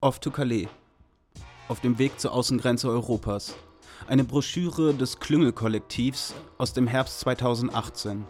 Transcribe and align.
Off 0.00 0.20
to 0.20 0.30
Calais. 0.30 0.68
Auf 1.66 1.80
dem 1.80 1.98
Weg 1.98 2.20
zur 2.20 2.30
Außengrenze 2.30 2.88
Europas. 2.88 3.56
Eine 4.06 4.22
Broschüre 4.22 4.94
des 4.94 5.18
Klüngelkollektivs 5.18 6.36
aus 6.56 6.72
dem 6.72 6.86
Herbst 6.86 7.18
2018. 7.18 8.24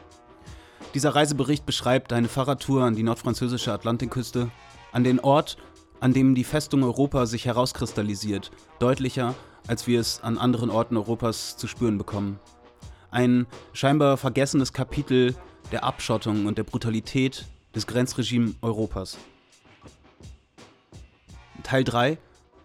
Dieser 0.94 1.14
Reisebericht 1.14 1.66
beschreibt 1.66 2.14
eine 2.14 2.28
Fahrradtour 2.28 2.84
an 2.84 2.96
die 2.96 3.02
nordfranzösische 3.02 3.70
Atlantikküste, 3.70 4.50
an 4.92 5.04
den 5.04 5.20
Ort, 5.20 5.58
an 6.00 6.14
dem 6.14 6.34
die 6.34 6.44
Festung 6.44 6.82
Europa 6.82 7.26
sich 7.26 7.44
herauskristallisiert, 7.44 8.50
deutlicher, 8.78 9.34
als 9.66 9.86
wir 9.86 10.00
es 10.00 10.22
an 10.22 10.38
anderen 10.38 10.70
Orten 10.70 10.96
Europas 10.96 11.58
zu 11.58 11.66
spüren 11.66 11.98
bekommen. 11.98 12.40
Ein 13.10 13.46
scheinbar 13.74 14.16
vergessenes 14.16 14.72
Kapitel 14.72 15.36
der 15.70 15.84
Abschottung 15.84 16.46
und 16.46 16.56
der 16.56 16.64
Brutalität 16.64 17.44
des 17.74 17.86
Grenzregimes 17.86 18.54
Europas. 18.62 19.18
Teil 21.68 21.84
3 21.84 22.16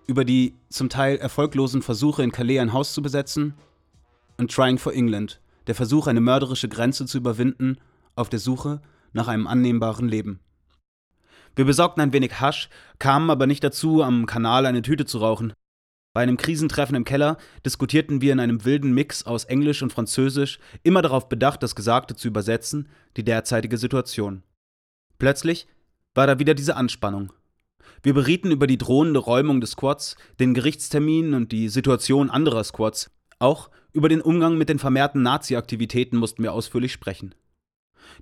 über 0.07 0.23
die 0.23 0.53
zum 0.69 0.87
Teil 0.87 1.17
erfolglosen 1.17 1.81
Versuche 1.81 2.23
in 2.23 2.31
Calais 2.31 2.59
ein 2.59 2.71
Haus 2.71 2.93
zu 2.93 3.01
besetzen 3.01 3.53
und 4.37 4.49
Trying 4.49 4.77
for 4.77 4.93
England, 4.93 5.41
der 5.67 5.75
Versuch, 5.75 6.07
eine 6.07 6.21
mörderische 6.21 6.69
Grenze 6.69 7.05
zu 7.05 7.17
überwinden, 7.17 7.77
auf 8.15 8.29
der 8.29 8.39
Suche 8.39 8.81
nach 9.11 9.27
einem 9.27 9.45
annehmbaren 9.45 10.07
Leben. 10.07 10.39
Wir 11.53 11.65
besorgten 11.65 11.99
ein 11.99 12.13
wenig 12.13 12.39
Hasch, 12.39 12.69
kamen 12.97 13.29
aber 13.29 13.45
nicht 13.45 13.65
dazu, 13.65 14.01
am 14.03 14.25
Kanal 14.25 14.65
eine 14.65 14.81
Tüte 14.81 15.03
zu 15.03 15.17
rauchen. 15.17 15.51
Bei 16.13 16.23
einem 16.23 16.37
Krisentreffen 16.37 16.95
im 16.95 17.03
Keller 17.03 17.35
diskutierten 17.65 18.21
wir 18.21 18.31
in 18.31 18.39
einem 18.39 18.63
wilden 18.63 18.93
Mix 18.93 19.25
aus 19.25 19.43
Englisch 19.43 19.83
und 19.83 19.91
Französisch, 19.91 20.59
immer 20.81 21.01
darauf 21.01 21.27
bedacht, 21.27 21.61
das 21.61 21.75
Gesagte 21.75 22.15
zu 22.15 22.29
übersetzen, 22.29 22.87
die 23.17 23.25
derzeitige 23.25 23.77
Situation. 23.77 24.43
Plötzlich 25.19 25.67
war 26.13 26.25
da 26.25 26.39
wieder 26.39 26.53
diese 26.53 26.77
Anspannung. 26.77 27.33
Wir 28.03 28.13
berieten 28.13 28.51
über 28.51 28.67
die 28.67 28.77
drohende 28.77 29.21
Räumung 29.21 29.61
des 29.61 29.71
Squads, 29.71 30.17
den 30.37 30.53
Gerichtstermin 30.53 31.33
und 31.33 31.53
die 31.53 31.69
Situation 31.69 32.29
anderer 32.29 32.65
Squads. 32.65 33.09
Auch 33.39 33.69
über 33.93 34.09
den 34.09 34.19
Umgang 34.19 34.57
mit 34.57 34.67
den 34.67 34.77
vermehrten 34.77 35.21
Nazi-Aktivitäten 35.21 36.17
mussten 36.17 36.43
wir 36.43 36.51
ausführlich 36.51 36.91
sprechen. 36.91 37.33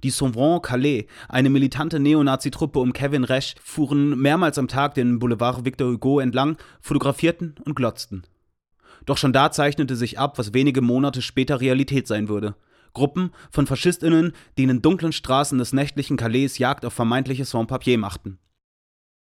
Die 0.04 0.12
Sauvant 0.12 0.62
Calais, 0.62 1.08
eine 1.28 1.50
militante 1.50 2.00
Neonazi-Truppe 2.00 2.78
um 2.78 2.94
Kevin 2.94 3.24
Resch, 3.24 3.56
fuhren 3.64 4.22
mehrmals 4.22 4.60
am 4.60 4.68
Tag 4.68 4.94
den 4.94 5.18
Boulevard 5.18 5.66
Victor 5.66 5.90
Hugo 5.90 6.20
entlang, 6.20 6.58
fotografierten 6.80 7.56
und 7.66 7.76
glotzten. 7.76 8.22
Doch 9.08 9.18
schon 9.18 9.34
da 9.34 9.52
zeichnete 9.52 9.96
sich 9.96 10.20
ab, 10.20 10.38
was 10.38 10.54
wenige 10.54 10.82
Monate 10.82 11.24
später 11.24 11.60
Realität 11.60 12.08
sein 12.08 12.30
würde. 12.30 12.56
Gruppen 12.94 13.32
von 13.50 13.66
FaschistInnen, 13.66 14.34
die 14.60 14.64
in 14.64 14.70
den 14.70 14.82
dunklen 14.84 15.12
Straßen 15.12 15.58
des 15.58 15.74
nächtlichen 15.74 16.18
Calais 16.18 16.60
Jagd 16.60 16.86
auf 16.86 16.94
vermeintliche 16.94 17.46
Sans-Papier 17.46 17.98
machten. 17.98 18.38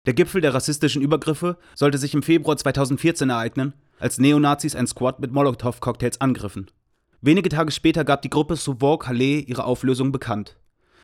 Der 0.07 0.15
Gipfel 0.15 0.41
der 0.41 0.55
rassistischen 0.55 1.03
Übergriffe 1.03 1.57
sollte 1.75 1.99
sich 1.99 2.15
im 2.15 2.23
Februar 2.23 2.57
2014 2.57 3.29
ereignen, 3.29 3.73
als 3.99 4.17
Neonazis 4.17 4.75
ein 4.75 4.87
Squad 4.87 5.19
mit 5.19 5.31
Molotow-Cocktails 5.31 6.19
angriffen. 6.19 6.71
Wenige 7.21 7.49
Tage 7.49 7.71
später 7.71 8.03
gab 8.03 8.23
die 8.23 8.31
Gruppe 8.31 8.55
Sauveur 8.55 8.97
Calais 8.97 9.45
ihre 9.45 9.63
Auflösung 9.63 10.11
bekannt. 10.11 10.57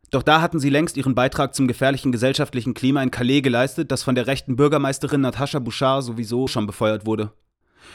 Doch 0.09 0.23
da 0.23 0.41
hatten 0.41 0.59
sie 0.59 0.71
längst 0.71 0.97
ihren 0.97 1.13
Beitrag 1.13 1.53
zum 1.53 1.67
gefährlichen 1.67 2.11
gesellschaftlichen 2.11 2.73
Klima 2.73 3.03
in 3.03 3.11
Calais 3.11 3.41
geleistet, 3.41 3.91
das 3.91 4.01
von 4.01 4.15
der 4.15 4.25
rechten 4.25 4.55
Bürgermeisterin 4.55 5.21
Natascha 5.21 5.59
Bouchard 5.59 6.03
sowieso 6.03 6.47
schon 6.47 6.65
befeuert 6.65 7.05
wurde. 7.05 7.31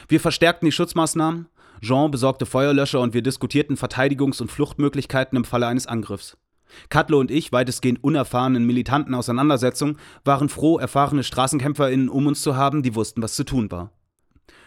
Wir 0.07 0.21
verstärkten 0.21 0.67
die 0.67 0.73
Schutzmaßnahmen, 0.73 1.49
Jean 1.81 2.13
besorgte 2.13 2.47
Feuerlöscher 2.47 3.01
und 3.01 3.13
wir 3.13 3.23
diskutierten 3.23 3.77
Verteidigungs- 3.77 4.41
und 4.41 4.53
Fluchtmöglichkeiten 4.53 5.37
im 5.37 5.45
Falle 5.45 5.67
eines 5.67 5.89
Angriffs. 5.89 6.37
Katlo 6.89 7.19
und 7.19 7.31
ich, 7.31 7.53
weitestgehend 7.53 8.03
unerfahren 8.03 8.57
in 8.57 8.65
militanten 8.65 9.15
Auseinandersetzungen, 9.15 9.99
waren 10.25 10.49
froh, 10.49 10.79
erfahrene 10.79 11.25
StraßenkämpferInnen 11.25 12.09
um 12.09 12.27
uns 12.27 12.43
zu 12.43 12.57
haben, 12.57 12.83
die 12.83 12.95
wussten, 12.95 13.23
was 13.23 13.35
zu 13.35 13.45
tun 13.45 13.71
war. 13.71 13.93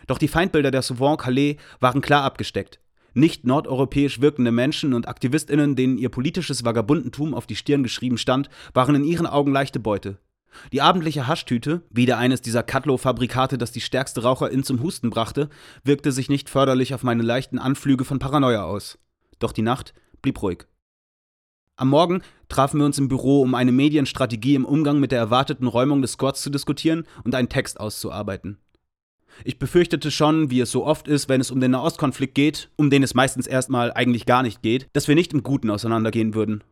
Doch 0.07 0.17
die 0.17 0.27
Feindbilder 0.27 0.71
der 0.71 0.81
Sauvant 0.81 1.19
Calais 1.19 1.57
waren 1.79 2.01
klar 2.01 2.23
abgesteckt. 2.23 2.79
Nicht 3.13 3.45
nordeuropäisch 3.45 4.19
wirkende 4.19 4.51
Menschen 4.51 4.93
und 4.93 5.07
AktivistInnen, 5.07 5.75
denen 5.75 5.97
ihr 5.97 6.09
politisches 6.09 6.65
Vagabundentum 6.65 7.33
auf 7.33 7.47
die 7.47 7.55
Stirn 7.55 7.81
geschrieben 7.81 8.17
stand, 8.17 8.49
waren 8.73 8.95
in 8.95 9.05
ihren 9.05 9.25
Augen 9.25 9.53
leichte 9.53 9.79
Beute. 9.79 10.19
Die 10.71 10.81
abendliche 10.81 11.27
Haschtüte, 11.27 11.81
wieder 11.89 12.17
eines 12.17 12.41
dieser 12.41 12.63
Katlo-Fabrikate, 12.63 13.57
das 13.57 13.71
die 13.71 13.81
stärkste 13.81 14.23
Raucherin 14.23 14.63
zum 14.63 14.81
Husten 14.81 15.09
brachte, 15.09 15.49
wirkte 15.83 16.11
sich 16.11 16.29
nicht 16.29 16.49
förderlich 16.49 16.93
auf 16.93 17.03
meine 17.03 17.23
leichten 17.23 17.59
Anflüge 17.59 18.05
von 18.05 18.19
Paranoia 18.19 18.63
aus. 18.63 18.97
Doch 19.39 19.51
die 19.51 19.61
Nacht 19.61 19.93
blieb 20.21 20.41
ruhig. 20.41 20.65
Am 21.77 21.89
Morgen 21.89 22.21
trafen 22.47 22.79
wir 22.79 22.85
uns 22.85 22.97
im 22.99 23.09
Büro, 23.09 23.41
um 23.41 23.53
eine 23.53 23.73
Medienstrategie 23.73 24.55
im 24.55 24.63
Umgang 24.63 25.01
mit 25.01 25.11
der 25.11 25.19
erwarteten 25.19 25.67
Räumung 25.67 26.01
des 26.01 26.13
Squads 26.13 26.41
zu 26.41 26.49
diskutieren 26.49 27.03
und 27.25 27.35
einen 27.35 27.49
Text 27.49 27.81
auszuarbeiten. 27.81 28.59
Ich 29.43 29.59
befürchtete 29.59 30.09
schon, 30.09 30.49
wie 30.49 30.61
es 30.61 30.71
so 30.71 30.85
oft 30.85 31.09
ist, 31.09 31.27
wenn 31.27 31.41
es 31.41 31.51
um 31.51 31.59
den 31.59 31.71
Nahostkonflikt 31.71 32.33
geht, 32.33 32.69
um 32.77 32.89
den 32.89 33.03
es 33.03 33.13
meistens 33.13 33.45
erstmal 33.45 33.91
eigentlich 33.91 34.25
gar 34.25 34.41
nicht 34.41 34.61
geht, 34.61 34.87
dass 34.93 35.09
wir 35.09 35.15
nicht 35.15 35.33
im 35.33 35.43
Guten 35.43 35.69
auseinandergehen 35.69 36.33
würden. 36.33 36.63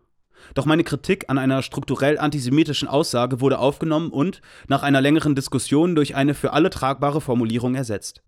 Doch 0.53 0.65
meine 0.65 0.85
Kritik 0.85 1.25
an 1.27 1.37
einer 1.37 1.63
strukturell 1.63 2.17
antisemitischen 2.17 2.87
Aussage 2.87 3.41
wurde 3.41 3.59
aufgenommen 3.59 4.09
und, 4.09 4.41
nach 4.69 4.83
einer 4.83 5.01
längeren 5.01 5.35
Diskussion, 5.35 5.95
durch 5.95 6.15
eine 6.15 6.33
für 6.33 6.53
alle 6.53 6.69
tragbare 6.69 7.19
Formulierung 7.19 7.75
ersetzt. 7.75 8.23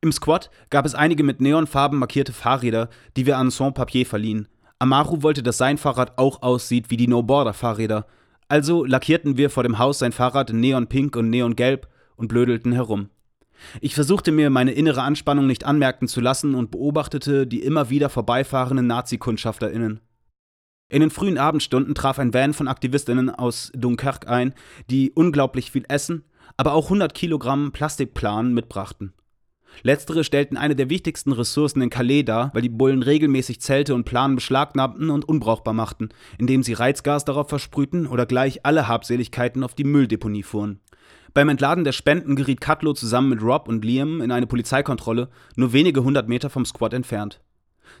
Im 0.00 0.12
Squad 0.12 0.50
gab 0.70 0.86
es 0.86 0.94
einige 0.94 1.24
mit 1.24 1.40
Neonfarben 1.40 1.98
markierte 1.98 2.32
Fahrräder, 2.32 2.90
die 3.16 3.26
wir 3.26 3.38
an 3.38 3.50
Sans-Papier 3.50 4.06
verliehen, 4.06 4.46
Amaru 4.82 5.22
wollte, 5.22 5.44
dass 5.44 5.58
sein 5.58 5.78
Fahrrad 5.78 6.18
auch 6.18 6.42
aussieht 6.42 6.90
wie 6.90 6.96
die 6.96 7.06
No-Border-Fahrräder. 7.06 8.04
Also 8.48 8.84
lackierten 8.84 9.36
wir 9.36 9.48
vor 9.48 9.62
dem 9.62 9.78
Haus 9.78 10.00
sein 10.00 10.10
Fahrrad 10.10 10.50
in 10.50 10.58
Neonpink 10.58 11.14
und 11.14 11.30
Neongelb 11.30 11.86
und 12.16 12.26
blödelten 12.26 12.72
herum. 12.72 13.08
Ich 13.80 13.94
versuchte 13.94 14.32
mir 14.32 14.50
meine 14.50 14.72
innere 14.72 15.02
Anspannung 15.02 15.46
nicht 15.46 15.64
anmerken 15.64 16.08
zu 16.08 16.20
lassen 16.20 16.56
und 16.56 16.72
beobachtete 16.72 17.46
die 17.46 17.62
immer 17.62 17.90
wieder 17.90 18.08
vorbeifahrenden 18.08 18.88
Nazi-KundschafterInnen. 18.88 20.00
In 20.88 21.00
den 21.00 21.10
frühen 21.10 21.38
Abendstunden 21.38 21.94
traf 21.94 22.18
ein 22.18 22.34
Van 22.34 22.52
von 22.52 22.66
AktivistInnen 22.66 23.30
aus 23.30 23.70
Dunkerque 23.76 24.26
ein, 24.26 24.52
die 24.90 25.12
unglaublich 25.12 25.70
viel 25.70 25.84
Essen, 25.88 26.24
aber 26.56 26.72
auch 26.72 26.86
100 26.86 27.14
Kilogramm 27.14 27.70
Plastikplanen 27.70 28.52
mitbrachten. 28.52 29.12
Letztere 29.82 30.24
stellten 30.24 30.56
eine 30.56 30.76
der 30.76 30.90
wichtigsten 30.90 31.32
Ressourcen 31.32 31.82
in 31.82 31.90
Calais 31.90 32.22
dar, 32.22 32.50
weil 32.54 32.62
die 32.62 32.68
Bullen 32.68 33.02
regelmäßig 33.02 33.60
Zelte 33.60 33.94
und 33.94 34.04
Planen 34.04 34.36
beschlagnahmten 34.36 35.10
und 35.10 35.28
unbrauchbar 35.28 35.74
machten, 35.74 36.10
indem 36.38 36.62
sie 36.62 36.74
Reizgas 36.74 37.24
darauf 37.24 37.48
versprühten 37.48 38.06
oder 38.06 38.26
gleich 38.26 38.64
alle 38.64 38.88
Habseligkeiten 38.88 39.64
auf 39.64 39.74
die 39.74 39.84
Mülldeponie 39.84 40.42
fuhren. 40.42 40.80
Beim 41.34 41.48
Entladen 41.48 41.84
der 41.84 41.92
Spenden 41.92 42.36
geriet 42.36 42.60
Cutlow 42.60 42.92
zusammen 42.92 43.30
mit 43.30 43.42
Rob 43.42 43.66
und 43.66 43.84
Liam 43.84 44.20
in 44.20 44.30
eine 44.30 44.46
Polizeikontrolle, 44.46 45.30
nur 45.56 45.72
wenige 45.72 46.04
hundert 46.04 46.28
Meter 46.28 46.50
vom 46.50 46.66
Squad 46.66 46.92
entfernt. 46.92 47.40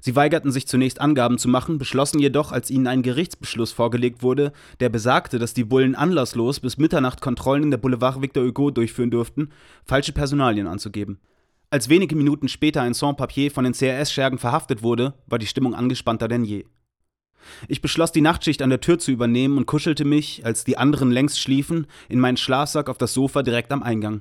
Sie 0.00 0.16
weigerten 0.16 0.52
sich 0.52 0.66
zunächst 0.66 1.00
Angaben 1.00 1.38
zu 1.38 1.48
machen, 1.48 1.78
beschlossen 1.78 2.18
jedoch, 2.18 2.52
als 2.52 2.70
ihnen 2.70 2.86
ein 2.86 3.02
Gerichtsbeschluss 3.02 3.72
vorgelegt 3.72 4.22
wurde, 4.22 4.52
der 4.80 4.88
besagte, 4.88 5.38
dass 5.38 5.54
die 5.54 5.64
Bullen 5.64 5.94
anlasslos 5.94 6.60
bis 6.60 6.78
Mitternacht 6.78 7.20
Kontrollen 7.20 7.64
in 7.64 7.70
der 7.70 7.78
Boulevard 7.78 8.20
Victor 8.20 8.44
Hugo 8.44 8.70
durchführen 8.70 9.10
dürften, 9.10 9.50
falsche 9.84 10.12
Personalien 10.12 10.66
anzugeben. 10.66 11.18
Als 11.72 11.88
wenige 11.88 12.14
Minuten 12.14 12.48
später 12.48 12.82
ein 12.82 12.92
Sans-Papier 12.92 13.50
von 13.50 13.64
den 13.64 13.72
CRS-Schergen 13.72 14.36
verhaftet 14.36 14.82
wurde, 14.82 15.14
war 15.26 15.38
die 15.38 15.46
Stimmung 15.46 15.74
angespannter 15.74 16.28
denn 16.28 16.44
je. 16.44 16.66
Ich 17.66 17.80
beschloss, 17.80 18.12
die 18.12 18.20
Nachtschicht 18.20 18.60
an 18.60 18.68
der 18.68 18.82
Tür 18.82 18.98
zu 18.98 19.10
übernehmen 19.10 19.56
und 19.56 19.64
kuschelte 19.64 20.04
mich, 20.04 20.44
als 20.44 20.64
die 20.64 20.76
anderen 20.76 21.10
längst 21.10 21.40
schliefen, 21.40 21.86
in 22.10 22.20
meinen 22.20 22.36
Schlafsack 22.36 22.90
auf 22.90 22.98
das 22.98 23.14
Sofa 23.14 23.42
direkt 23.42 23.72
am 23.72 23.82
Eingang. 23.82 24.20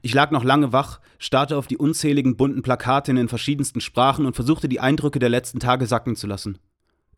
Ich 0.00 0.14
lag 0.14 0.30
noch 0.30 0.44
lange 0.44 0.72
wach, 0.72 1.00
starrte 1.18 1.56
auf 1.56 1.66
die 1.66 1.76
unzähligen 1.76 2.36
bunten 2.36 2.62
Plakate 2.62 3.10
in 3.10 3.16
den 3.16 3.28
verschiedensten 3.28 3.80
Sprachen 3.80 4.24
und 4.24 4.36
versuchte 4.36 4.68
die 4.68 4.78
Eindrücke 4.78 5.18
der 5.18 5.28
letzten 5.28 5.58
Tage 5.58 5.86
sacken 5.86 6.14
zu 6.14 6.28
lassen. 6.28 6.56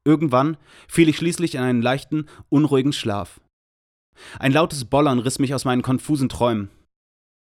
Irgendwann 0.03 0.57
fiel 0.89 1.11
ich 1.11 1.19
schließlich 1.19 1.57
in 1.57 1.61
einen 1.61 1.83
leichten, 1.83 2.25
unruhigen 2.49 2.95
Schlaf. 2.95 3.39
Ein 4.39 4.53
lautes 4.53 4.87
Bollern 4.87 5.19
riss 5.19 5.39
mich 5.39 5.55
aus 5.55 5.67
meinen 5.67 5.83
konfusen 5.83 6.31
Träumen. 6.31 6.71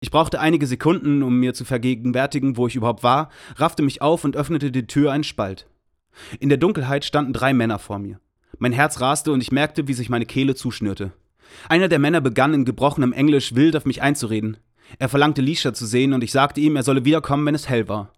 Ich 0.01 0.13
brauchte 0.13 0.41
einige 0.41 0.67
Sekunden, 0.67 1.25
um 1.25 1.41
mir 1.41 1.55
zu 1.55 1.65
vergegenwärtigen, 1.65 2.57
wo 2.57 2.69
ich 2.69 2.77
überhaupt 2.77 3.03
war, 3.03 3.31
raffte 3.57 3.83
mich 3.83 4.01
auf 4.01 4.25
und 4.25 4.37
öffnete 4.37 4.71
die 4.71 4.87
Tür 4.87 5.11
einen 5.11 5.25
Spalt. 5.25 5.67
In 6.39 6.49
der 6.49 6.59
Dunkelheit 6.59 7.05
standen 7.05 7.33
drei 7.33 7.53
Männer 7.53 7.81
vor 7.81 7.99
mir. 7.99 8.21
Mein 8.59 8.73
Herz 8.73 9.01
raste 9.01 9.33
und 9.33 9.41
ich 9.41 9.51
merkte, 9.51 9.89
wie 9.89 9.95
sich 9.95 10.09
meine 10.09 10.27
Kehle 10.27 10.55
zuschnürte. 10.55 11.13
Einer 11.69 11.89
der 11.89 11.99
Männer 11.99 12.21
begann 12.21 12.55
in 12.55 12.65
gebrochenem 12.65 13.13
Englisch 13.13 13.57
wild 13.57 13.75
auf 13.75 13.87
mich 13.87 14.01
einzureden. 14.01 14.59
Er 15.01 15.09
verlangte 15.09 15.43
Lisha 15.43 15.75
zu 15.75 15.85
sehen 15.85 16.13
und 16.13 16.23
ich 16.23 16.33
sagte 16.33 16.61
ihm, 16.61 16.77
er 16.77 16.85
solle 16.85 17.05
wiederkommen, 17.05 17.45
wenn 17.45 17.55
es 17.55 17.69
hell 17.69 17.89
war. 17.89 18.13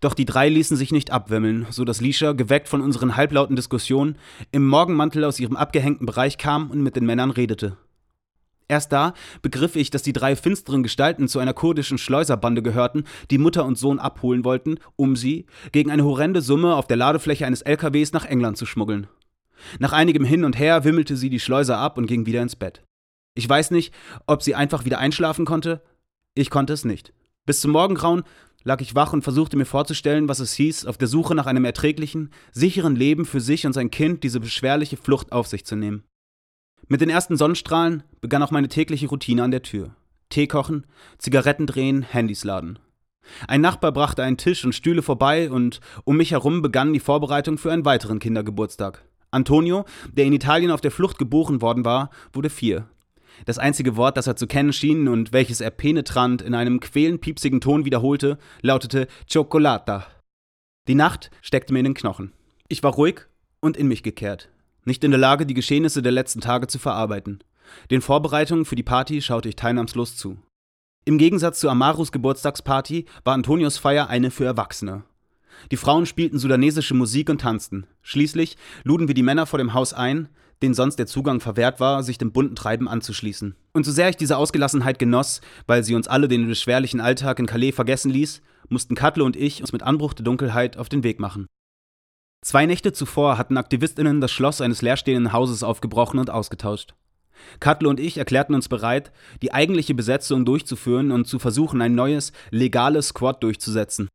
Doch 0.00 0.14
die 0.14 0.26
drei 0.26 0.48
ließen 0.48 0.76
sich 0.76 0.92
nicht 0.92 1.10
abwimmeln, 1.10 1.66
so 1.70 1.84
dass 1.84 2.00
Lisha, 2.00 2.32
geweckt 2.32 2.68
von 2.68 2.82
unseren 2.82 3.16
halblauten 3.16 3.56
Diskussionen, 3.56 4.16
im 4.52 4.66
Morgenmantel 4.66 5.24
aus 5.24 5.40
ihrem 5.40 5.56
abgehängten 5.56 6.06
Bereich 6.06 6.38
kam 6.38 6.70
und 6.70 6.82
mit 6.82 6.96
den 6.96 7.06
Männern 7.06 7.30
redete. 7.30 7.76
Erst 8.66 8.92
da 8.92 9.12
begriff 9.42 9.76
ich, 9.76 9.90
dass 9.90 10.02
die 10.02 10.14
drei 10.14 10.36
finsteren 10.36 10.82
Gestalten 10.82 11.28
zu 11.28 11.38
einer 11.38 11.52
kurdischen 11.52 11.98
Schleuserbande 11.98 12.62
gehörten, 12.62 13.04
die 13.30 13.38
Mutter 13.38 13.64
und 13.64 13.76
Sohn 13.76 13.98
abholen 13.98 14.44
wollten, 14.44 14.78
um 14.96 15.16
sie 15.16 15.46
gegen 15.72 15.90
eine 15.90 16.04
horrende 16.04 16.40
Summe 16.40 16.74
auf 16.74 16.86
der 16.86 16.96
Ladefläche 16.96 17.46
eines 17.46 17.62
LKWs 17.62 18.12
nach 18.12 18.24
England 18.24 18.56
zu 18.56 18.64
schmuggeln. 18.64 19.06
Nach 19.78 19.92
einigem 19.92 20.24
Hin 20.24 20.44
und 20.44 20.58
Her 20.58 20.84
wimmelte 20.84 21.16
sie 21.16 21.30
die 21.30 21.40
Schleuser 21.40 21.78
ab 21.78 21.98
und 21.98 22.06
ging 22.06 22.26
wieder 22.26 22.42
ins 22.42 22.56
Bett. 22.56 22.82
Ich 23.34 23.48
weiß 23.48 23.70
nicht, 23.70 23.92
ob 24.26 24.42
sie 24.42 24.54
einfach 24.54 24.84
wieder 24.84 24.98
einschlafen 24.98 25.44
konnte, 25.44 25.82
Ich 26.36 26.50
konnte 26.50 26.72
es 26.72 26.84
nicht. 26.84 27.12
Bis 27.46 27.60
zum 27.60 27.70
Morgengrauen 27.70 28.24
lag 28.64 28.80
ich 28.80 28.94
wach 28.96 29.12
und 29.12 29.22
versuchte 29.22 29.56
mir 29.56 29.66
vorzustellen, 29.66 30.28
was 30.28 30.40
es 30.40 30.54
hieß, 30.54 30.86
auf 30.86 30.98
der 30.98 31.06
Suche 31.06 31.34
nach 31.34 31.46
einem 31.46 31.64
erträglichen, 31.64 32.30
sicheren 32.50 32.96
Leben 32.96 33.24
für 33.24 33.40
sich 33.40 33.66
und 33.66 33.72
sein 33.72 33.90
Kind 33.90 34.24
diese 34.24 34.40
beschwerliche 34.40 34.96
Flucht 34.96 35.30
auf 35.30 35.46
sich 35.46 35.64
zu 35.64 35.76
nehmen. 35.76 36.02
Mit 36.88 37.00
den 37.00 37.08
ersten 37.08 37.36
Sonnenstrahlen 37.36 38.02
begann 38.20 38.42
auch 38.42 38.50
meine 38.50 38.68
tägliche 38.68 39.08
Routine 39.08 39.42
an 39.42 39.50
der 39.50 39.62
Tür. 39.62 39.94
Tee 40.28 40.46
kochen, 40.46 40.86
Zigaretten 41.18 41.66
drehen, 41.66 42.02
Handys 42.02 42.44
laden. 42.44 42.78
Ein 43.48 43.62
Nachbar 43.62 43.92
brachte 43.92 44.22
einen 44.22 44.36
Tisch 44.36 44.64
und 44.64 44.74
Stühle 44.74 45.00
vorbei 45.00 45.50
und 45.50 45.80
um 46.04 46.16
mich 46.18 46.32
herum 46.32 46.60
begannen 46.60 46.92
die 46.92 47.00
Vorbereitungen 47.00 47.56
für 47.56 47.72
einen 47.72 47.86
weiteren 47.86 48.18
Kindergeburtstag. 48.18 49.02
Antonio, 49.30 49.86
der 50.12 50.26
in 50.26 50.32
Italien 50.34 50.70
auf 50.70 50.82
der 50.82 50.90
Flucht 50.90 51.18
geboren 51.18 51.62
worden 51.62 51.84
war, 51.86 52.10
wurde 52.32 52.50
vier. 52.50 52.86
Das 53.46 53.58
einzige 53.58 53.96
Wort, 53.96 54.16
das 54.16 54.26
er 54.26 54.36
zu 54.36 54.46
kennen 54.46 54.72
schien 54.72 55.08
und 55.08 55.32
welches 55.32 55.60
er 55.60 55.70
penetrant 55.70 56.42
in 56.42 56.54
einem 56.54 56.80
quälend 56.80 57.20
piepsigen 57.20 57.60
Ton 57.60 57.84
wiederholte, 57.84 58.38
lautete 58.60 59.08
Chocolata. 59.32 60.06
Die 60.86 60.94
Nacht 60.94 61.30
steckte 61.40 61.72
mir 61.72 61.80
in 61.80 61.86
den 61.86 61.94
Knochen. 61.94 62.32
Ich 62.68 62.82
war 62.82 62.92
ruhig 62.92 63.22
und 63.60 63.76
in 63.76 63.88
mich 63.88 64.02
gekehrt, 64.02 64.50
nicht 64.84 65.04
in 65.04 65.10
der 65.10 65.20
Lage, 65.20 65.46
die 65.46 65.54
Geschehnisse 65.54 66.02
der 66.02 66.12
letzten 66.12 66.40
Tage 66.40 66.66
zu 66.66 66.78
verarbeiten. 66.78 67.42
Den 67.90 68.00
Vorbereitungen 68.00 68.64
für 68.64 68.76
die 68.76 68.82
Party 68.82 69.22
schaute 69.22 69.48
ich 69.48 69.56
teilnahmslos 69.56 70.16
zu. 70.16 70.38
Im 71.06 71.18
Gegensatz 71.18 71.60
zu 71.60 71.68
Amarus 71.68 72.12
Geburtstagsparty 72.12 73.06
war 73.24 73.34
Antonios 73.34 73.78
Feier 73.78 74.08
eine 74.08 74.30
für 74.30 74.44
Erwachsene. 74.44 75.04
Die 75.70 75.76
Frauen 75.76 76.06
spielten 76.06 76.38
sudanesische 76.38 76.94
Musik 76.94 77.30
und 77.30 77.40
tanzten. 77.40 77.86
Schließlich 78.02 78.56
luden 78.84 79.08
wir 79.08 79.14
die 79.14 79.22
Männer 79.22 79.46
vor 79.46 79.58
dem 79.58 79.74
Haus 79.74 79.92
ein, 79.92 80.28
denen 80.62 80.74
sonst 80.74 80.96
der 80.96 81.06
Zugang 81.06 81.40
verwehrt 81.40 81.80
war, 81.80 82.02
sich 82.02 82.18
dem 82.18 82.32
bunten 82.32 82.56
Treiben 82.56 82.88
anzuschließen. 82.88 83.54
Und 83.72 83.84
so 83.84 83.92
sehr 83.92 84.08
ich 84.08 84.16
diese 84.16 84.36
Ausgelassenheit 84.36 84.98
genoss, 84.98 85.40
weil 85.66 85.84
sie 85.84 85.94
uns 85.94 86.08
alle 86.08 86.28
den 86.28 86.46
beschwerlichen 86.46 87.00
Alltag 87.00 87.38
in 87.38 87.46
Calais 87.46 87.72
vergessen 87.72 88.10
ließ, 88.10 88.40
mussten 88.68 88.94
Katle 88.94 89.24
und 89.24 89.36
ich 89.36 89.60
uns 89.60 89.72
mit 89.72 89.82
Anbruch 89.82 90.14
der 90.14 90.24
Dunkelheit 90.24 90.78
auf 90.78 90.88
den 90.88 91.02
Weg 91.04 91.20
machen. 91.20 91.46
Zwei 92.44 92.66
Nächte 92.66 92.92
zuvor 92.92 93.38
hatten 93.38 93.56
AktivistInnen 93.56 94.20
das 94.20 94.30
Schloss 94.30 94.60
eines 94.60 94.82
leerstehenden 94.82 95.32
Hauses 95.32 95.62
aufgebrochen 95.62 96.20
und 96.20 96.28
ausgetauscht. 96.28 96.94
Katle 97.58 97.88
und 97.88 97.98
ich 97.98 98.18
erklärten 98.18 98.54
uns 98.54 98.68
bereit, 98.68 99.12
die 99.40 99.54
eigentliche 99.54 99.94
Besetzung 99.94 100.44
durchzuführen 100.44 101.10
und 101.10 101.26
zu 101.26 101.38
versuchen, 101.38 101.80
ein 101.80 101.94
neues, 101.94 102.32
legales 102.50 103.08
Squad 103.08 103.42
durchzusetzen. 103.42 104.08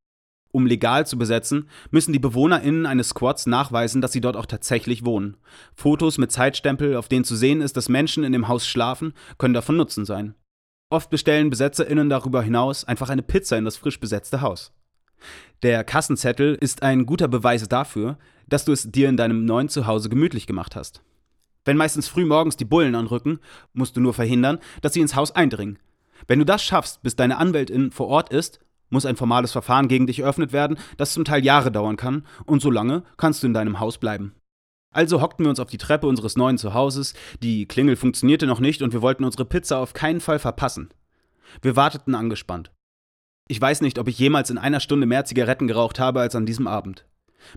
Um 0.52 0.68
legal 0.68 1.08
zu 1.08 1.18
besetzen, 1.18 1.70
müssen 1.90 2.14
die 2.14 2.20
BewohnerInnen 2.20 2.86
eines 2.86 3.10
Squads 3.10 3.48
nachweisen, 3.48 4.00
dass 4.00 4.12
sie 4.12 4.22
dort 4.22 4.38
auch 4.38 4.46
tatsächlich 4.46 5.04
wohnen. 5.04 5.36
Fotos 5.74 6.20
mit 6.20 6.32
Zeitstempel, 6.32 6.98
auf 6.98 7.08
denen 7.08 7.26
zu 7.26 7.36
sehen 7.36 7.62
ist, 7.62 7.78
dass 7.78 7.90
Menschen 7.90 8.24
in 8.24 8.32
dem 8.32 8.48
Haus 8.48 8.68
schlafen, 8.68 9.14
können 9.40 9.56
davon 9.56 9.76
Nutzen 9.76 10.06
sein. 10.06 10.36
Oft 10.92 11.10
bestellen 11.10 11.50
BesetzerInnen 11.50 12.10
darüber 12.10 12.44
hinaus 12.44 12.84
einfach 12.84 13.10
eine 13.10 13.24
Pizza 13.24 13.58
in 13.58 13.66
das 13.66 13.78
frisch 13.78 14.00
besetzte 14.00 14.42
Haus. 14.42 14.72
Der 15.64 15.84
Kassenzettel 15.84 16.56
ist 16.56 16.84
ein 16.84 17.06
guter 17.06 17.28
Beweis 17.28 17.68
dafür, 17.68 18.18
dass 18.48 18.66
du 18.66 18.72
es 18.72 18.92
dir 18.92 19.10
in 19.10 19.18
deinem 19.18 19.46
neuen 19.46 19.70
Zuhause 19.70 20.10
gemütlich 20.10 20.48
gemacht 20.48 20.76
hast. 20.76 21.02
Wenn 21.66 21.78
meistens 21.78 22.08
früh 22.08 22.26
morgens 22.26 22.58
die 22.58 22.66
Bullen 22.66 22.96
anrücken, 22.96 23.40
musst 23.74 23.96
du 23.96 24.02
nur 24.02 24.14
verhindern, 24.14 24.60
dass 24.82 24.94
sie 24.94 25.02
ins 25.02 25.16
Haus 25.16 25.32
eindringen. 25.32 25.78
Wenn 26.28 26.40
du 26.40 26.46
das 26.46 26.64
schaffst, 26.64 27.02
bis 27.04 27.16
deine 27.16 27.38
Anwältin 27.38 27.92
vor 27.92 28.08
Ort 28.08 28.30
ist, 28.32 28.60
muss 28.90 29.06
ein 29.06 29.18
formales 29.18 29.52
Verfahren 29.52 29.88
gegen 29.88 30.08
dich 30.08 30.20
eröffnet 30.20 30.52
werden, 30.52 30.78
das 30.98 31.14
zum 31.14 31.26
Teil 31.26 31.44
Jahre 31.44 31.72
dauern 31.72 31.98
kann, 31.98 32.26
und 32.46 32.62
so 32.62 32.72
lange 32.72 33.04
kannst 33.18 33.44
du 33.44 33.48
in 33.48 33.54
deinem 33.54 33.80
Haus 33.80 33.98
bleiben. 33.98 34.34
Also 34.92 35.22
hockten 35.22 35.46
wir 35.46 35.52
uns 35.52 35.60
auf 35.60 35.70
die 35.70 35.78
Treppe 35.78 36.08
unseres 36.08 36.36
neuen 36.36 36.58
Zuhauses, 36.58 37.14
die 37.44 37.68
Klingel 37.68 37.96
funktionierte 37.96 38.48
noch 38.48 38.60
nicht 38.60 38.82
und 38.82 38.94
wir 38.94 39.04
wollten 39.04 39.24
unsere 39.24 39.46
Pizza 39.46 39.78
auf 39.78 39.94
keinen 39.94 40.22
Fall 40.22 40.40
verpassen. 40.40 40.90
Wir 41.62 41.76
warteten 41.76 42.16
angespannt. 42.16 42.72
Ich 43.52 43.60
weiß 43.60 43.82
nicht, 43.82 43.98
ob 43.98 44.08
ich 44.08 44.20
jemals 44.20 44.52
in 44.52 44.60
einer 44.60 44.80
Stunde 44.80 45.08
mehr 45.08 45.26
Zigaretten 45.26 45.66
geraucht 45.66 45.98
habe 45.98 46.22
als 46.22 46.36
an 46.36 46.46
diesem 46.46 46.68
Abend. 46.68 47.06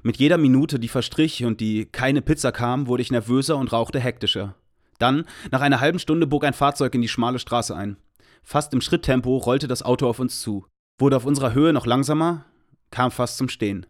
Mit 0.03 0.17
jeder 0.17 0.39
Minute, 0.39 0.79
die 0.79 0.89
verstrich 0.89 1.44
und 1.44 1.61
die 1.61 1.85
keine 1.85 2.23
Pizza 2.23 2.50
kam, 2.50 2.87
wurde 2.87 3.03
ich 3.03 3.12
nervöser 3.12 3.59
und 3.59 3.73
rauchte 3.75 4.00
hektischer. 4.00 4.55
Dann, 4.99 5.27
nach 5.50 5.61
einer 5.61 5.81
halben 5.81 5.99
Stunde, 5.99 6.27
bog 6.27 6.44
ein 6.44 6.55
Fahrzeug 6.55 6.94
in 6.94 7.03
die 7.03 7.09
schmale 7.09 7.39
Straße 7.39 7.77
ein. 7.77 7.99
Fast 8.43 8.73
im 8.73 8.81
Schritttempo 8.81 9.37
rollte 9.37 9.69
das 9.69 9.83
Auto 9.83 10.06
auf 10.09 10.19
uns 10.19 10.41
zu, 10.41 10.65
wurde 10.99 11.17
auf 11.17 11.27
unserer 11.27 11.53
Höhe 11.53 11.75
noch 11.75 11.85
langsamer, 11.85 12.47
kam 12.91 13.11
fast 13.11 13.37
zum 13.37 13.50
Stehen. 13.50 13.85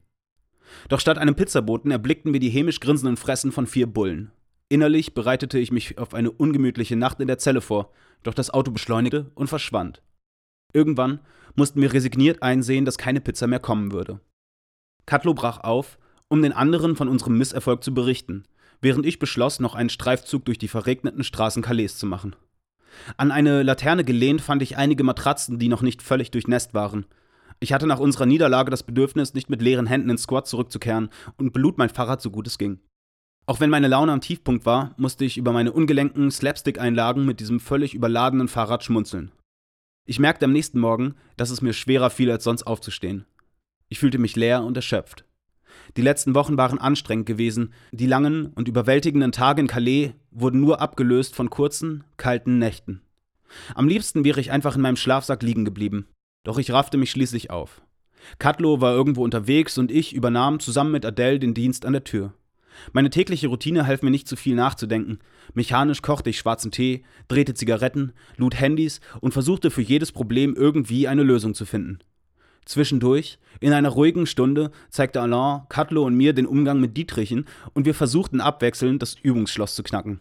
Doch 0.89 0.99
statt 0.99 1.19
einem 1.19 1.37
Pizzaboten 1.37 1.93
erblickten 1.93 2.33
wir 2.33 2.41
die 2.41 2.51
hämisch 2.51 2.81
grinsenden 2.81 3.17
Fressen 3.17 3.53
von 3.53 3.69
vier 3.69 3.87
Bullen. 3.87 4.33
Innerlich 4.69 5.15
bereitete 5.15 5.61
ich 5.61 5.71
mich 5.71 5.99
auf 5.99 6.15
eine 6.15 6.33
ungemütliche 6.33 6.97
Nacht 6.97 7.21
in 7.21 7.29
der 7.29 7.39
Zelle 7.39 7.61
vor, 7.61 7.93
doch 8.25 8.35
das 8.35 8.51
Auto 8.51 8.73
beschleunigte 8.73 9.31
und 9.37 9.47
verschwand. 9.47 10.03
Irgendwann 10.73 11.21
mussten 11.55 11.81
wir 11.81 11.93
resigniert 11.93 12.43
einsehen, 12.43 12.85
dass 12.85 12.99
keine 12.99 13.21
Pizza 13.21 13.47
mehr 13.47 13.61
kommen 13.61 13.93
würde. 13.93 14.21
Katlo 15.07 15.35
brach 15.35 15.59
auf, 15.59 15.99
um 16.29 16.43
den 16.43 16.53
anderen 16.53 16.97
von 16.97 17.09
unserem 17.09 17.37
Misserfolg 17.37 17.85
zu 17.85 17.93
berichten, 17.93 18.45
während 18.81 19.05
ich 19.05 19.19
beschloss, 19.19 19.61
noch 19.61 19.75
einen 19.75 19.91
Streifzug 19.91 20.45
durch 20.45 20.59
die 20.59 20.69
verregneten 20.69 21.25
Straßen 21.25 21.63
Calais 21.63 21.89
zu 21.89 22.07
machen. 22.07 22.35
An 23.17 23.31
eine 23.31 23.63
Laterne 23.63 24.05
gelehnt 24.05 24.41
fand 24.41 24.63
ich 24.63 24.77
einige 24.77 25.05
Matratzen, 25.05 25.59
die 25.59 25.69
noch 25.69 25.83
nicht 25.83 26.03
völlig 26.03 26.31
durchnässt 26.31 26.75
waren. 26.75 27.07
Ich 27.61 27.73
hatte 27.73 27.87
nach 27.87 28.01
unserer 28.01 28.27
Niederlage 28.27 28.71
das 28.71 28.83
Bedürfnis, 28.83 29.35
nicht 29.35 29.51
mit 29.51 29.63
leeren 29.63 29.87
Händen 29.87 30.11
ins 30.11 30.23
Squad 30.23 30.47
zurückzukehren 30.47 31.11
und 31.37 31.53
belud 31.53 31.79
mein 31.79 31.91
Fahrrad 31.91 32.21
so 32.21 32.31
gut 32.31 32.47
es 32.47 32.59
ging. 32.59 32.81
Auch 33.47 33.61
wenn 33.61 33.71
meine 33.71 33.89
Laune 33.89 34.13
am 34.13 34.21
Tiefpunkt 34.21 34.67
war, 34.67 34.95
musste 34.97 35.25
ich 35.25 35.37
über 35.37 35.53
meine 35.53 35.73
ungelenken 35.73 36.31
Slapstick-Einlagen 36.31 37.25
mit 37.25 37.41
diesem 37.41 37.61
völlig 37.61 37.95
überladenen 37.95 38.49
Fahrrad 38.49 38.85
schmunzeln. 38.85 39.33
Ich 40.05 40.19
merkte 40.19 40.47
am 40.47 40.53
nächsten 40.53 40.81
Morgen, 40.81 41.15
dass 41.37 41.51
es 41.51 41.63
mir 41.63 41.73
schwerer 41.73 42.11
fiel, 42.11 42.31
als 42.31 42.45
sonst 42.45 42.65
aufzustehen. 42.65 43.25
Ich 43.89 43.99
fühlte 43.99 44.19
mich 44.19 44.35
leer 44.37 44.63
und 44.65 44.77
erschöpft. 44.77 45.25
Die 45.97 46.03
letzten 46.03 46.35
Wochen 46.35 46.57
waren 46.57 46.79
anstrengend 46.79 47.27
gewesen. 47.27 47.73
Die 47.93 48.07
langen 48.07 48.47
und 48.47 48.69
überwältigenden 48.69 49.33
Tage 49.33 49.61
in 49.61 49.69
Calais 49.69 50.13
wurden 50.31 50.61
nur 50.61 50.81
abgelöst 50.81 51.35
von 51.37 51.51
kurzen, 51.51 52.05
kalten 52.17 52.59
Nächten. 52.59 53.03
Am 53.75 53.87
liebsten 53.87 54.25
wäre 54.25 54.41
ich 54.41 54.51
einfach 54.51 54.77
in 54.77 54.83
meinem 54.83 54.97
Schlafsack 54.97 55.43
liegen 55.43 55.65
geblieben. 55.65 56.09
Doch 56.43 56.59
ich 56.59 56.73
raffte 56.73 56.97
mich 56.97 57.11
schließlich 57.11 57.51
auf. 57.51 57.83
Katlo 58.39 58.81
war 58.81 58.93
irgendwo 58.93 59.23
unterwegs 59.23 59.79
und 59.79 59.91
ich 59.91 60.15
übernahm 60.15 60.61
zusammen 60.61 60.93
mit 60.93 61.07
Adele 61.07 61.39
den 61.39 61.55
Dienst 61.55 61.85
an 61.85 61.93
der 61.93 62.05
Tür. 62.05 62.33
Meine 62.93 63.11
tägliche 63.11 63.49
Routine 63.49 63.87
half 63.87 64.03
mir 64.03 64.11
nicht 64.11 64.29
zu 64.29 64.37
viel 64.37 64.55
nachzudenken. 64.55 65.19
Mechanisch 65.55 66.03
kochte 66.03 66.31
ich 66.31 66.39
schwarzen 66.39 66.71
Tee, 66.71 67.05
drehte 67.29 67.55
Zigaretten, 67.55 68.13
lud 68.37 68.59
Handys 68.59 69.01
und 69.21 69.33
versuchte 69.33 69.71
für 69.71 69.83
jedes 69.83 70.13
Problem 70.13 70.55
irgendwie 70.55 71.09
eine 71.09 71.23
Lösung 71.23 71.55
zu 71.55 71.65
finden. 71.65 71.99
Zwischendurch, 72.65 73.39
in 73.61 73.73
einer 73.73 73.89
ruhigen 73.89 74.27
Stunde, 74.27 74.71
zeigte 74.89 75.21
Alain, 75.21 75.63
Cutlo 75.69 76.05
und 76.05 76.15
mir 76.15 76.33
den 76.33 76.47
Umgang 76.47 76.81
mit 76.81 76.97
Dietrichen 76.97 77.47
und 77.75 77.87
wir 77.87 77.95
versuchten 77.95 78.41
abwechselnd, 78.41 79.03
das 79.03 79.17
Übungsschloss 79.21 79.75
zu 79.75 79.83
knacken. 79.83 80.21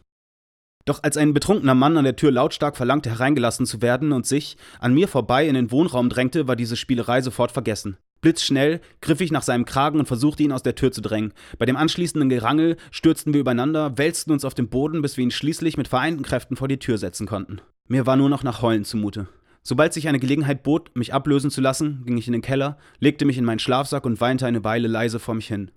Doch 0.85 1.03
als 1.03 1.17
ein 1.17 1.33
betrunkener 1.33 1.75
Mann 1.75 1.97
an 1.97 2.05
der 2.05 2.15
Tür 2.15 2.31
lautstark 2.31 2.75
verlangte, 2.75 3.11
hereingelassen 3.11 3.67
zu 3.67 3.83
werden 3.83 4.11
und 4.11 4.25
sich 4.25 4.57
an 4.79 4.93
mir 4.93 5.07
vorbei 5.07 5.47
in 5.47 5.53
den 5.53 5.69
Wohnraum 5.69 6.09
drängte, 6.09 6.47
war 6.47 6.55
diese 6.55 6.75
Spielerei 6.75 7.21
sofort 7.21 7.51
vergessen. 7.51 7.97
Blitzschnell 8.21 8.81
griff 9.01 9.19
ich 9.19 9.31
nach 9.31 9.41
seinem 9.41 9.65
Kragen 9.65 9.99
und 9.99 10.05
versuchte 10.05 10.43
ihn 10.43 10.51
aus 10.51 10.61
der 10.61 10.75
Tür 10.75 10.91
zu 10.91 11.01
drängen. 11.01 11.33
Bei 11.57 11.65
dem 11.65 11.75
anschließenden 11.75 12.29
Gerangel 12.29 12.77
stürzten 12.91 13.33
wir 13.33 13.41
übereinander, 13.41 13.97
wälzten 13.97 14.31
uns 14.31 14.45
auf 14.45 14.53
den 14.53 14.69
Boden, 14.69 15.01
bis 15.01 15.17
wir 15.17 15.23
ihn 15.23 15.31
schließlich 15.31 15.75
mit 15.75 15.87
vereinten 15.87 16.21
Kräften 16.21 16.55
vor 16.55 16.67
die 16.67 16.77
Tür 16.77 16.99
setzen 16.99 17.25
konnten. 17.25 17.61
Mir 17.87 18.05
war 18.05 18.15
nur 18.15 18.29
noch 18.29 18.43
nach 18.43 18.61
Heulen 18.61 18.85
zumute. 18.85 19.27
Sobald 19.63 19.93
sich 19.93 20.07
eine 20.07 20.19
Gelegenheit 20.19 20.63
bot, 20.63 20.95
mich 20.95 21.13
ablösen 21.13 21.51
zu 21.51 21.61
lassen, 21.61 22.03
ging 22.05 22.17
ich 22.17 22.27
in 22.27 22.33
den 22.33 22.41
Keller, 22.41 22.77
legte 22.99 23.25
mich 23.25 23.37
in 23.37 23.45
meinen 23.45 23.59
Schlafsack 23.59 24.05
und 24.05 24.21
weinte 24.21 24.45
eine 24.45 24.63
Weile 24.63 24.87
leise 24.87 25.19
vor 25.19 25.35
mich 25.35 25.47
hin. 25.47 25.71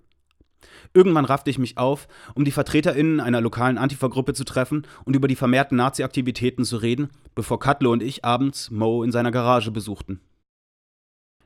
Irgendwann 0.93 1.25
raffte 1.25 1.49
ich 1.49 1.59
mich 1.59 1.77
auf, 1.77 2.07
um 2.35 2.45
die 2.45 2.51
VertreterInnen 2.51 3.19
einer 3.19 3.41
lokalen 3.41 3.77
Antifa-Gruppe 3.77 4.33
zu 4.33 4.43
treffen 4.43 4.87
und 5.03 5.15
über 5.15 5.27
die 5.27 5.35
vermehrten 5.35 5.77
Nazi-Aktivitäten 5.77 6.63
zu 6.63 6.77
reden, 6.77 7.09
bevor 7.33 7.59
Cutler 7.59 7.89
und 7.89 8.03
ich 8.03 8.23
abends 8.23 8.71
Mo 8.71 9.03
in 9.03 9.11
seiner 9.11 9.31
Garage 9.31 9.71
besuchten. 9.71 10.21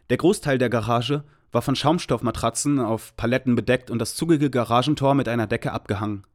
Der 0.10 0.18
Großteil 0.18 0.58
der 0.58 0.70
Garage 0.70 1.24
war 1.52 1.62
von 1.62 1.76
Schaumstoffmatratzen 1.76 2.80
auf 2.80 3.16
Paletten 3.16 3.56
bedeckt 3.56 3.92
und 3.92 4.00
das 4.00 4.16
zugige 4.16 4.50
Garagentor 4.50 5.14
mit 5.16 5.28
einer 5.28 5.48
Decke 5.48 5.72
abgehangen. 5.72 6.26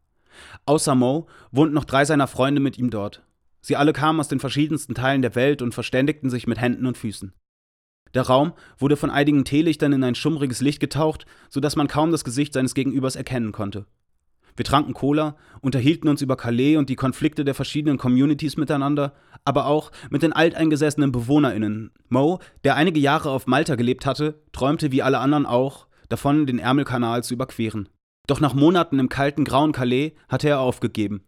Außer 0.66 0.94
Mo 0.94 1.26
wohnten 1.52 1.74
noch 1.74 1.84
drei 1.84 2.04
seiner 2.04 2.26
Freunde 2.26 2.60
mit 2.60 2.78
ihm 2.78 2.90
dort. 2.90 3.22
Sie 3.60 3.76
alle 3.76 3.92
kamen 3.92 4.20
aus 4.20 4.28
den 4.28 4.40
verschiedensten 4.40 4.94
Teilen 4.94 5.22
der 5.22 5.34
Welt 5.34 5.62
und 5.62 5.74
verständigten 5.74 6.30
sich 6.30 6.46
mit 6.46 6.60
Händen 6.60 6.86
und 6.86 6.98
Füßen. 6.98 7.32
Der 8.12 8.22
Raum 8.22 8.52
wurde 8.78 8.96
von 8.96 9.10
einigen 9.10 9.44
Teelichtern 9.44 9.92
in 9.92 10.04
ein 10.04 10.14
schummriges 10.14 10.60
Licht 10.60 10.80
getaucht, 10.80 11.26
so 11.48 11.60
dass 11.60 11.74
man 11.74 11.88
kaum 11.88 12.12
das 12.12 12.24
Gesicht 12.24 12.52
seines 12.52 12.74
Gegenübers 12.74 13.16
erkennen 13.16 13.52
konnte. 13.52 13.86
Wir 14.56 14.64
tranken 14.64 14.94
Cola, 14.94 15.36
unterhielten 15.60 16.08
uns 16.08 16.22
über 16.22 16.36
Calais 16.36 16.76
und 16.76 16.88
die 16.88 16.96
Konflikte 16.96 17.44
der 17.44 17.54
verschiedenen 17.54 17.98
Communities 17.98 18.56
miteinander, 18.56 19.14
aber 19.44 19.66
auch 19.66 19.90
mit 20.10 20.22
den 20.22 20.32
alteingesessenen 20.32 21.10
BewohnerInnen. 21.10 21.90
Mo, 22.08 22.38
der 22.62 22.76
einige 22.76 23.00
Jahre 23.00 23.30
auf 23.30 23.46
Malta 23.46 23.74
gelebt 23.74 24.06
hatte, 24.06 24.40
träumte 24.52 24.92
wie 24.92 25.02
alle 25.02 25.18
anderen 25.18 25.46
auch 25.46 25.86
davon, 26.08 26.46
den 26.46 26.58
Ärmelkanal 26.58 27.24
zu 27.24 27.34
überqueren. 27.34 27.88
Doch 28.26 28.40
nach 28.40 28.54
Monaten 28.54 28.98
im 28.98 29.08
kalten, 29.08 29.44
grauen 29.44 29.72
Calais 29.72 30.12
hatte 30.28 30.48
er 30.48 30.60
aufgegeben. 30.60 31.24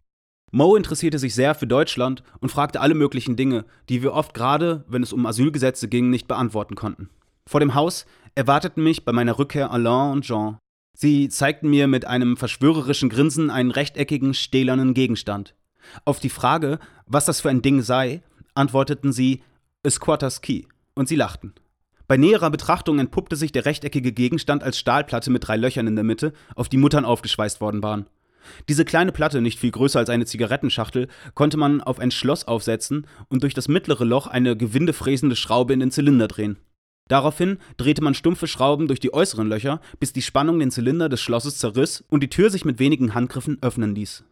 Mo 0.51 0.75
interessierte 0.75 1.19
sich 1.19 1.35
sehr 1.35 1.55
für 1.55 1.67
Deutschland 1.67 2.23
und 2.39 2.49
fragte 2.49 2.79
alle 2.79 2.95
möglichen 2.95 3.35
Dinge, 3.35 3.65
die 3.89 4.01
wir 4.01 4.13
oft 4.13 4.33
gerade, 4.33 4.85
wenn 4.87 5.03
es 5.03 5.11
um 5.11 5.25
Asylgesetze 5.25 5.89
ging, 5.89 6.09
nicht 6.09 6.27
beantworten 6.27 6.75
konnten. 6.75 7.09
Vor 7.45 7.59
dem 7.59 7.75
Haus 7.75 8.05
erwarteten 8.35 8.83
mich 8.83 9.03
bei 9.03 9.11
meiner 9.11 9.37
Rückkehr 9.37 9.71
Alain 9.71 10.13
und 10.13 10.25
Jean. 10.25 10.57
Sie 10.99 11.29
zeigten 11.29 11.69
mir 11.69 11.85
mit 11.85 12.05
einem 12.05 12.37
verschwörerischen 12.37 13.09
Grinsen 13.09 13.51
einen 13.51 13.69
rechteckigen, 13.69 14.33
stählernen 14.33 14.95
Gegenstand. 14.95 15.53
Auf 16.05 16.19
die 16.19 16.31
Frage, 16.31 16.79
was 17.05 17.25
das 17.25 17.39
für 17.39 17.51
ein 17.51 17.61
Ding 17.61 17.83
sei, 17.83 18.23
antworteten 18.55 19.13
sie 19.13 19.43
Squatter's 19.87 20.41
Key 20.41 20.63
und 20.95 21.07
sie 21.07 21.15
lachten. 21.15 21.53
Bei 22.07 22.17
näherer 22.17 22.49
Betrachtung 22.49 22.97
entpuppte 22.97 23.35
sich 23.35 23.51
der 23.51 23.65
rechteckige 23.65 24.11
Gegenstand 24.11 24.63
als 24.63 24.79
Stahlplatte 24.79 25.29
mit 25.29 25.47
drei 25.47 25.55
Löchern 25.55 25.85
in 25.85 25.93
der 25.93 26.03
Mitte, 26.03 26.33
auf 26.55 26.67
die 26.67 26.77
Muttern 26.77 27.05
aufgeschweißt 27.05 27.61
worden 27.61 27.83
waren. 27.83 28.07
Diese 28.67 28.83
kleine 28.83 29.11
Platte, 29.11 29.39
nicht 29.39 29.59
viel 29.59 29.69
größer 29.69 29.99
als 29.99 30.09
eine 30.09 30.25
Zigarettenschachtel, 30.25 31.09
konnte 31.35 31.57
man 31.57 31.79
auf 31.79 31.99
ein 31.99 32.09
Schloss 32.09 32.47
aufsetzen 32.47 33.05
und 33.29 33.43
durch 33.43 33.53
das 33.53 33.67
mittlere 33.67 34.03
Loch 34.03 34.25
eine 34.25 34.57
gewindefräsende 34.57 35.35
Schraube 35.35 35.73
in 35.73 35.79
den 35.79 35.91
Zylinder 35.91 36.27
drehen. 36.27 36.57
Daraufhin 37.07 37.57
drehte 37.77 38.03
man 38.03 38.13
stumpfe 38.13 38.47
Schrauben 38.47 38.87
durch 38.87 38.99
die 38.99 39.13
äußeren 39.13 39.47
Löcher, 39.47 39.81
bis 39.99 40.13
die 40.13 40.21
Spannung 40.21 40.59
den 40.59 40.71
Zylinder 40.71 41.09
des 41.09 41.21
Schlosses 41.21 41.57
zerriss 41.57 42.03
und 42.09 42.21
die 42.21 42.29
Tür 42.29 42.49
sich 42.49 42.65
mit 42.65 42.79
wenigen 42.79 43.13
Handgriffen 43.13 43.57
öffnen 43.61 43.95
ließ. 43.95 44.23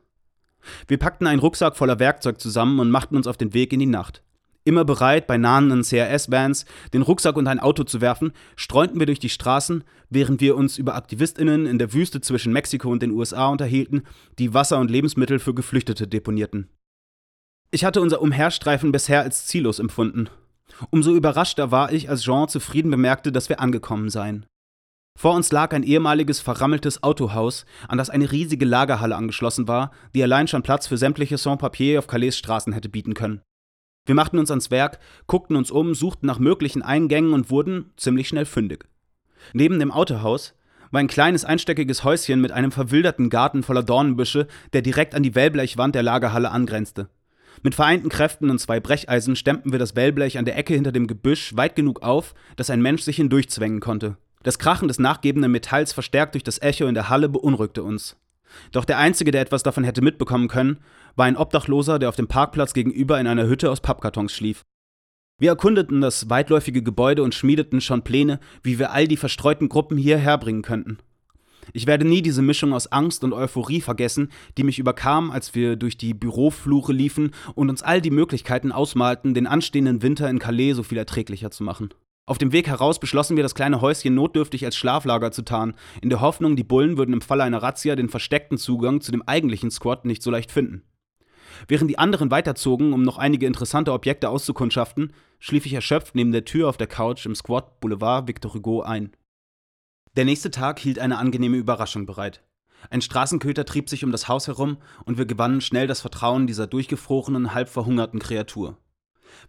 Wir 0.87 0.97
packten 0.97 1.27
einen 1.27 1.39
Rucksack 1.39 1.77
voller 1.77 1.99
Werkzeug 1.99 2.39
zusammen 2.39 2.79
und 2.79 2.89
machten 2.89 3.15
uns 3.15 3.27
auf 3.27 3.37
den 3.37 3.53
Weg 3.53 3.71
in 3.71 3.79
die 3.79 3.85
Nacht. 3.85 4.23
Immer 4.67 4.83
bereit, 4.83 5.27
bei 5.27 5.37
nahenden 5.37 5.83
CRS-Vans 5.83 6.65
den 6.91 7.03
Rucksack 7.03 7.37
unter 7.37 7.51
ein 7.51 7.59
Auto 7.59 7.83
zu 7.83 8.01
werfen, 8.01 8.33
streunten 8.55 8.97
wir 8.97 9.05
durch 9.05 9.19
die 9.19 9.29
Straßen, 9.29 9.83
während 10.09 10.41
wir 10.41 10.55
uns 10.55 10.79
über 10.79 10.95
AktivistInnen 10.95 11.67
in 11.67 11.77
der 11.77 11.93
Wüste 11.93 12.19
zwischen 12.19 12.51
Mexiko 12.51 12.89
und 12.89 13.03
den 13.03 13.11
USA 13.11 13.47
unterhielten, 13.49 14.03
die 14.39 14.55
Wasser 14.55 14.79
und 14.79 14.89
Lebensmittel 14.89 15.37
für 15.37 15.53
Geflüchtete 15.53 16.07
deponierten. 16.07 16.67
Ich 17.69 17.85
hatte 17.85 18.01
unser 18.01 18.21
Umherstreifen 18.21 18.91
bisher 18.91 19.21
als 19.21 19.45
ziellos 19.45 19.77
empfunden. 19.77 20.29
Umso 20.89 21.15
überraschter 21.15 21.71
war 21.71 21.91
ich, 21.91 22.09
als 22.09 22.23
Jean 22.23 22.47
zufrieden 22.47 22.91
bemerkte, 22.91 23.31
dass 23.31 23.49
wir 23.49 23.59
angekommen 23.59 24.09
seien. 24.09 24.45
Vor 25.17 25.33
uns 25.33 25.51
lag 25.51 25.73
ein 25.73 25.83
ehemaliges 25.83 26.41
verrammeltes 26.41 27.01
Autohaus, 27.01 27.65
an 27.87 27.97
das 27.97 28.09
eine 28.09 28.31
riesige 28.31 28.65
Lagerhalle 28.65 29.15
angeschlossen 29.15 29.67
war, 29.67 29.91
die 30.13 30.21
allein 30.21 30.47
schon 30.47 30.61
Platz 30.61 30.87
für 30.87 30.97
sämtliche 30.97 31.37
Sans-Papier 31.37 31.99
auf 31.99 32.07
Calais 32.07 32.31
Straßen 32.31 32.73
hätte 32.73 32.89
bieten 32.89 33.13
können. 33.13 33.41
Wir 34.05 34.13
machten 34.13 34.37
uns 34.37 34.51
ans 34.51 34.71
Werk, 34.71 34.99
guckten 35.25 35.55
uns 35.55 35.71
um, 35.71 35.95
suchten 35.95 36.27
nach 36.27 36.37
möglichen 36.37 36.81
Eingängen 36.81 37.33
und 37.33 37.49
wurden 37.49 37.91
ziemlich 37.95 38.27
schnell 38.27 38.45
fündig. 38.45 38.85
Neben 39.53 39.79
dem 39.79 39.91
Autohaus 39.91 40.53
war 40.91 40.99
ein 40.99 41.07
kleines 41.07 41.45
einstöckiges 41.45 42.03
Häuschen 42.03 42.41
mit 42.41 42.51
einem 42.51 42.71
verwilderten 42.71 43.29
Garten 43.29 43.63
voller 43.63 43.83
Dornenbüsche, 43.83 44.47
der 44.73 44.81
direkt 44.81 45.15
an 45.15 45.23
die 45.23 45.33
Wellblechwand 45.33 45.95
der 45.95 46.03
Lagerhalle 46.03 46.51
angrenzte. 46.51 47.09
Mit 47.65 47.73
vereinten 47.73 48.09
Kräften 48.09 48.51
und 48.51 48.59
zwei 48.59 48.79
Brecheisen 48.79 49.35
stemmten 49.35 49.71
wir 49.71 49.79
das 49.79 49.95
Wellblech 49.95 50.37
an 50.37 50.45
der 50.45 50.55
Ecke 50.55 50.75
hinter 50.75 50.91
dem 50.91 51.07
Gebüsch 51.07 51.55
weit 51.55 51.75
genug 51.75 52.03
auf, 52.03 52.35
dass 52.57 52.69
ein 52.69 52.79
Mensch 52.79 53.01
sich 53.01 53.15
hindurchzwängen 53.15 53.79
konnte. 53.79 54.17
Das 54.43 54.59
Krachen 54.59 54.87
des 54.87 54.99
nachgebenden 54.99 55.51
Metalls 55.51 55.91
verstärkt 55.91 56.35
durch 56.35 56.43
das 56.43 56.61
Echo 56.61 56.85
in 56.85 56.93
der 56.93 57.09
Halle 57.09 57.27
beunruhigte 57.27 57.81
uns. 57.81 58.17
Doch 58.71 58.85
der 58.85 58.99
Einzige, 58.99 59.31
der 59.31 59.41
etwas 59.41 59.63
davon 59.63 59.83
hätte 59.83 60.03
mitbekommen 60.03 60.47
können, 60.47 60.77
war 61.15 61.25
ein 61.25 61.37
Obdachloser, 61.37 61.97
der 61.97 62.09
auf 62.09 62.15
dem 62.15 62.27
Parkplatz 62.27 62.75
gegenüber 62.75 63.19
in 63.19 63.25
einer 63.25 63.47
Hütte 63.47 63.71
aus 63.71 63.81
Pappkartons 63.81 64.31
schlief. 64.31 64.61
Wir 65.39 65.49
erkundeten 65.49 66.01
das 66.01 66.29
weitläufige 66.29 66.83
Gebäude 66.83 67.23
und 67.23 67.33
schmiedeten 67.33 67.81
schon 67.81 68.03
Pläne, 68.03 68.39
wie 68.61 68.77
wir 68.77 68.91
all 68.91 69.07
die 69.07 69.17
verstreuten 69.17 69.69
Gruppen 69.69 69.97
hierher 69.97 70.37
bringen 70.37 70.61
könnten. 70.61 70.99
Ich 71.73 71.87
werde 71.87 72.05
nie 72.05 72.21
diese 72.21 72.41
Mischung 72.41 72.73
aus 72.73 72.87
Angst 72.87 73.23
und 73.23 73.33
Euphorie 73.33 73.81
vergessen, 73.81 74.29
die 74.57 74.63
mich 74.63 74.79
überkam, 74.79 75.31
als 75.31 75.55
wir 75.55 75.75
durch 75.75 75.97
die 75.97 76.13
Büroflure 76.13 76.93
liefen 76.93 77.31
und 77.55 77.69
uns 77.69 77.83
all 77.83 78.01
die 78.01 78.11
Möglichkeiten 78.11 78.71
ausmalten, 78.71 79.33
den 79.33 79.47
anstehenden 79.47 80.01
Winter 80.01 80.29
in 80.29 80.39
Calais 80.39 80.73
so 80.73 80.83
viel 80.83 80.97
erträglicher 80.97 81.51
zu 81.51 81.63
machen. 81.63 81.89
Auf 82.27 82.39
dem 82.39 82.51
Weg 82.51 82.67
heraus 82.67 82.99
beschlossen 82.99 83.35
wir, 83.35 83.43
das 83.43 83.53
kleine 83.53 83.81
Häuschen 83.81 84.15
notdürftig 84.15 84.65
als 84.65 84.75
Schlaflager 84.75 85.31
zu 85.31 85.43
tarnen, 85.43 85.75
in 86.01 86.09
der 86.09 86.21
Hoffnung, 86.21 86.55
die 86.55 86.63
Bullen 86.63 86.97
würden 86.97 87.13
im 87.13 87.21
Falle 87.21 87.43
einer 87.43 87.61
Razzia 87.61 87.95
den 87.95 88.09
versteckten 88.09 88.57
Zugang 88.57 88.99
zu 89.01 89.11
dem 89.11 89.21
eigentlichen 89.21 89.69
Squad 89.69 90.05
nicht 90.05 90.23
so 90.23 90.31
leicht 90.31 90.51
finden. 90.51 90.81
Während 91.67 91.89
die 91.89 91.99
anderen 91.99 92.31
weiterzogen, 92.31 92.93
um 92.93 93.03
noch 93.03 93.19
einige 93.19 93.45
interessante 93.45 93.93
Objekte 93.93 94.29
auszukundschaften, 94.29 95.13
schlief 95.39 95.67
ich 95.67 95.73
erschöpft 95.73 96.15
neben 96.15 96.31
der 96.31 96.45
Tür 96.45 96.67
auf 96.67 96.77
der 96.77 96.87
Couch 96.87 97.25
im 97.27 97.35
Squad 97.35 97.79
Boulevard 97.79 98.27
Victor 98.27 98.53
Hugo 98.53 98.81
ein. 98.81 99.11
Der 100.15 100.23
nächste 100.23 100.49
Tag 100.49 100.79
hielt 100.79 100.97
eine 100.97 101.17
angenehme 101.17 101.57
Überraschung 101.57 102.05
bereit. 102.05 102.41
Ein 102.89 103.01
Straßenköter 103.01 103.65
trieb 103.65 103.89
sich 103.89 104.05
um 104.05 104.13
das 104.13 104.29
Haus 104.29 104.47
herum 104.47 104.77
und 105.03 105.17
wir 105.17 105.25
gewannen 105.25 105.59
schnell 105.59 105.87
das 105.87 105.99
Vertrauen 105.99 106.47
dieser 106.47 106.67
durchgefrorenen, 106.67 107.53
halb 107.53 107.67
verhungerten 107.67 108.19
Kreatur. 108.19 108.77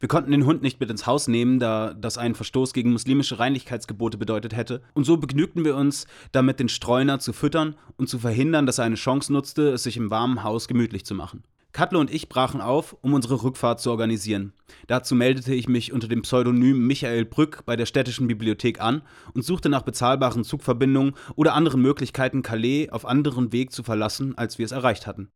Wir 0.00 0.08
konnten 0.08 0.32
den 0.32 0.44
Hund 0.44 0.62
nicht 0.62 0.80
mit 0.80 0.90
ins 0.90 1.06
Haus 1.06 1.28
nehmen, 1.28 1.60
da 1.60 1.94
das 1.94 2.18
einen 2.18 2.34
Verstoß 2.34 2.72
gegen 2.72 2.90
muslimische 2.90 3.38
Reinlichkeitsgebote 3.38 4.18
bedeutet 4.18 4.56
hätte, 4.56 4.82
und 4.94 5.04
so 5.04 5.16
begnügten 5.18 5.64
wir 5.64 5.76
uns 5.76 6.08
damit, 6.32 6.58
den 6.58 6.68
Streuner 6.68 7.20
zu 7.20 7.32
füttern 7.32 7.76
und 7.96 8.08
zu 8.08 8.18
verhindern, 8.18 8.66
dass 8.66 8.78
er 8.78 8.86
eine 8.86 8.96
Chance 8.96 9.32
nutzte, 9.32 9.68
es 9.68 9.84
sich 9.84 9.96
im 9.96 10.10
warmen 10.10 10.42
Haus 10.42 10.66
gemütlich 10.66 11.06
zu 11.06 11.14
machen. 11.14 11.44
Katle 11.76 11.98
und 11.98 12.10
ich 12.10 12.30
brachen 12.30 12.62
auf, 12.62 12.96
um 13.02 13.12
unsere 13.12 13.42
Rückfahrt 13.42 13.82
zu 13.82 13.90
organisieren. 13.90 14.54
Dazu 14.86 15.14
meldete 15.14 15.52
ich 15.52 15.68
mich 15.68 15.92
unter 15.92 16.08
dem 16.08 16.22
Pseudonym 16.22 16.86
Michael 16.86 17.26
Brück 17.26 17.64
bei 17.66 17.76
der 17.76 17.84
städtischen 17.84 18.28
Bibliothek 18.28 18.80
an 18.80 19.02
und 19.34 19.44
suchte 19.44 19.68
nach 19.68 19.82
bezahlbaren 19.82 20.42
Zugverbindungen 20.42 21.12
oder 21.34 21.52
anderen 21.52 21.82
Möglichkeiten, 21.82 22.40
Calais 22.40 22.88
auf 22.88 23.04
anderen 23.04 23.52
Weg 23.52 23.72
zu 23.72 23.82
verlassen, 23.82 24.38
als 24.38 24.56
wir 24.56 24.64
es 24.64 24.72
erreicht 24.72 25.06
hatten. 25.06 25.28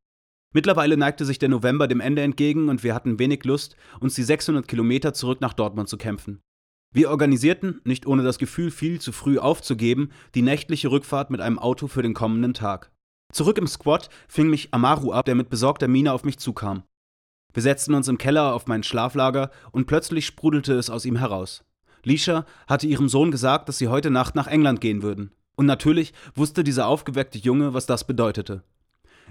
Mittlerweile 0.54 0.96
neigte 0.96 1.26
sich 1.26 1.38
der 1.38 1.50
November 1.50 1.86
dem 1.86 2.00
Ende 2.00 2.22
entgegen 2.22 2.70
und 2.70 2.82
wir 2.82 2.94
hatten 2.94 3.18
wenig 3.18 3.44
Lust, 3.44 3.76
uns 4.00 4.14
die 4.14 4.22
600 4.22 4.66
Kilometer 4.66 5.12
zurück 5.12 5.42
nach 5.42 5.52
Dortmund 5.52 5.90
zu 5.90 5.98
kämpfen. 5.98 6.40
Wir 6.90 7.10
organisierten, 7.10 7.82
nicht 7.84 8.06
ohne 8.06 8.22
das 8.22 8.38
Gefühl 8.38 8.70
viel 8.70 8.98
zu 8.98 9.12
früh 9.12 9.36
aufzugeben, 9.36 10.10
die 10.34 10.40
nächtliche 10.40 10.90
Rückfahrt 10.90 11.28
mit 11.28 11.42
einem 11.42 11.58
Auto 11.58 11.86
für 11.86 12.00
den 12.00 12.14
kommenden 12.14 12.54
Tag. 12.54 12.90
Zurück 13.32 13.58
im 13.58 13.66
Squad 13.66 14.08
fing 14.28 14.48
mich 14.50 14.72
Amaru 14.72 15.12
ab, 15.12 15.26
der 15.26 15.34
mit 15.34 15.50
besorgter 15.50 15.88
Miene 15.88 16.12
auf 16.12 16.24
mich 16.24 16.38
zukam. 16.38 16.82
Wir 17.52 17.62
setzten 17.62 17.94
uns 17.94 18.08
im 18.08 18.18
Keller 18.18 18.54
auf 18.54 18.66
mein 18.66 18.82
Schlaflager 18.82 19.50
und 19.72 19.86
plötzlich 19.86 20.26
sprudelte 20.26 20.74
es 20.74 20.90
aus 20.90 21.04
ihm 21.04 21.16
heraus. 21.16 21.64
Lisha 22.02 22.44
hatte 22.66 22.86
ihrem 22.86 23.08
Sohn 23.08 23.30
gesagt, 23.30 23.68
dass 23.68 23.78
sie 23.78 23.88
heute 23.88 24.10
Nacht 24.10 24.34
nach 24.34 24.46
England 24.46 24.80
gehen 24.80 25.02
würden. 25.02 25.32
Und 25.56 25.66
natürlich 25.66 26.14
wusste 26.34 26.64
dieser 26.64 26.86
aufgeweckte 26.86 27.38
Junge, 27.38 27.74
was 27.74 27.86
das 27.86 28.06
bedeutete. 28.06 28.62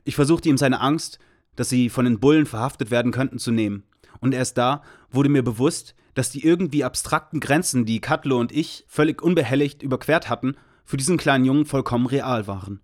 Ich 0.03 0.15
versuchte 0.15 0.49
ihm 0.49 0.57
seine 0.57 0.79
Angst, 0.81 1.19
dass 1.55 1.69
sie 1.69 1.89
von 1.89 2.05
den 2.05 2.19
Bullen 2.19 2.45
verhaftet 2.45 2.91
werden 2.91 3.11
könnten, 3.11 3.39
zu 3.39 3.51
nehmen. 3.51 3.83
Und 4.19 4.33
erst 4.33 4.57
da 4.57 4.83
wurde 5.09 5.29
mir 5.29 5.43
bewusst, 5.43 5.95
dass 6.13 6.29
die 6.29 6.45
irgendwie 6.45 6.83
abstrakten 6.83 7.39
Grenzen, 7.39 7.85
die 7.85 8.01
Cutlo 8.01 8.37
und 8.37 8.51
ich 8.51 8.85
völlig 8.87 9.21
unbehelligt 9.21 9.81
überquert 9.81 10.29
hatten, 10.29 10.55
für 10.85 10.97
diesen 10.97 11.17
kleinen 11.17 11.45
Jungen 11.45 11.65
vollkommen 11.65 12.05
real 12.05 12.47
waren. 12.47 12.81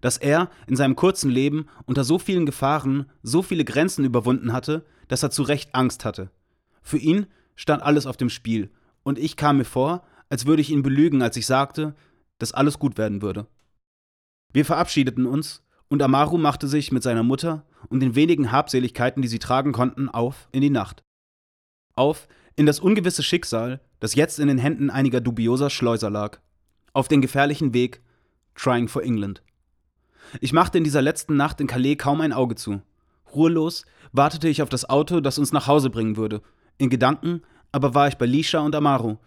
Dass 0.00 0.16
er 0.16 0.50
in 0.66 0.76
seinem 0.76 0.96
kurzen 0.96 1.30
Leben 1.30 1.66
unter 1.84 2.04
so 2.04 2.18
vielen 2.18 2.46
Gefahren 2.46 3.06
so 3.22 3.42
viele 3.42 3.64
Grenzen 3.64 4.04
überwunden 4.04 4.52
hatte, 4.52 4.84
dass 5.08 5.22
er 5.22 5.30
zu 5.30 5.42
Recht 5.42 5.74
Angst 5.74 6.04
hatte. 6.04 6.30
Für 6.82 6.98
ihn 6.98 7.26
stand 7.56 7.82
alles 7.82 8.06
auf 8.06 8.16
dem 8.16 8.30
Spiel, 8.30 8.70
und 9.02 9.18
ich 9.18 9.36
kam 9.36 9.58
mir 9.58 9.64
vor, 9.64 10.02
als 10.28 10.46
würde 10.46 10.62
ich 10.62 10.70
ihn 10.70 10.82
belügen, 10.82 11.22
als 11.22 11.36
ich 11.36 11.46
sagte, 11.46 11.94
dass 12.38 12.52
alles 12.52 12.78
gut 12.78 12.96
werden 12.96 13.22
würde. 13.22 13.46
Wir 14.52 14.64
verabschiedeten 14.64 15.26
uns 15.26 15.62
und 15.88 16.02
Amaru 16.02 16.38
machte 16.38 16.68
sich 16.68 16.92
mit 16.92 17.02
seiner 17.02 17.22
Mutter 17.22 17.66
und 17.88 18.00
den 18.00 18.14
wenigen 18.14 18.52
Habseligkeiten, 18.52 19.22
die 19.22 19.28
sie 19.28 19.38
tragen 19.38 19.72
konnten, 19.72 20.08
auf 20.08 20.48
in 20.52 20.60
die 20.60 20.70
Nacht. 20.70 21.02
Auf 21.94 22.28
in 22.56 22.66
das 22.66 22.80
ungewisse 22.80 23.22
Schicksal, 23.22 23.80
das 24.00 24.14
jetzt 24.14 24.38
in 24.38 24.48
den 24.48 24.58
Händen 24.58 24.90
einiger 24.90 25.20
dubioser 25.20 25.70
Schleuser 25.70 26.10
lag. 26.10 26.40
Auf 26.92 27.08
den 27.08 27.20
gefährlichen 27.20 27.74
Weg, 27.74 28.00
trying 28.54 28.88
for 28.88 29.02
England. 29.02 29.42
Ich 30.40 30.52
machte 30.52 30.78
in 30.78 30.84
dieser 30.84 31.02
letzten 31.02 31.36
Nacht 31.36 31.60
in 31.60 31.66
Calais 31.66 31.96
kaum 31.96 32.20
ein 32.20 32.32
Auge 32.32 32.54
zu. 32.54 32.82
Ruhelos 33.34 33.84
wartete 34.12 34.48
ich 34.48 34.62
auf 34.62 34.68
das 34.68 34.88
Auto, 34.88 35.20
das 35.20 35.38
uns 35.38 35.52
nach 35.52 35.66
Hause 35.66 35.90
bringen 35.90 36.16
würde. 36.16 36.42
In 36.78 36.90
Gedanken 36.90 37.42
aber 37.72 37.94
war 37.94 38.08
ich 38.08 38.16
bei 38.16 38.26
Lisha 38.26 38.60
und 38.60 38.74
Amaru, 38.74 39.18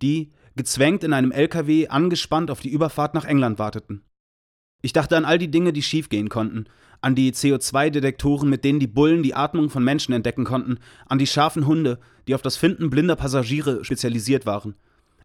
die, 0.00 0.32
gezwängt 0.56 1.04
in 1.04 1.12
einem 1.12 1.32
LKW, 1.32 1.88
angespannt 1.88 2.50
auf 2.50 2.60
die 2.60 2.70
Überfahrt 2.70 3.14
nach 3.14 3.24
England 3.24 3.58
warteten. 3.58 4.02
Ich 4.82 4.92
dachte 4.92 5.16
an 5.16 5.24
all 5.24 5.38
die 5.38 5.50
Dinge, 5.50 5.72
die 5.72 5.82
schiefgehen 5.82 6.28
konnten, 6.28 6.66
an 7.00 7.14
die 7.14 7.32
CO2-Detektoren, 7.32 8.48
mit 8.48 8.64
denen 8.64 8.80
die 8.80 8.88
Bullen 8.88 9.22
die 9.22 9.34
Atmung 9.34 9.70
von 9.70 9.84
Menschen 9.84 10.12
entdecken 10.12 10.44
konnten, 10.44 10.78
an 11.06 11.18
die 11.18 11.26
scharfen 11.26 11.66
Hunde, 11.66 11.98
die 12.26 12.34
auf 12.34 12.42
das 12.42 12.56
Finden 12.56 12.90
blinder 12.90 13.16
Passagiere 13.16 13.84
spezialisiert 13.84 14.46
waren, 14.46 14.74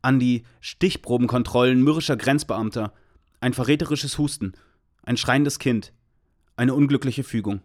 an 0.01 0.19
die 0.19 0.43
Stichprobenkontrollen 0.61 1.83
mürrischer 1.83 2.17
Grenzbeamter, 2.17 2.93
ein 3.41 3.53
verräterisches 3.53 4.17
Husten, 4.17 4.53
ein 5.07 5.17
schreiendes 5.17 5.57
Kind, 5.57 5.93
eine 6.57 6.73
unglückliche 6.73 7.23
Fügung. 7.23 7.61